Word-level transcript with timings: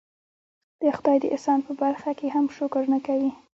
د 0.81 0.83
خدای 0.97 1.17
د 1.21 1.25
احسان 1.35 1.59
په 1.67 1.71
برخه 1.81 2.11
کې 2.19 2.27
هم 2.35 2.45
شکر 2.57 2.83
نه 2.93 2.99
کوي. 3.05 3.31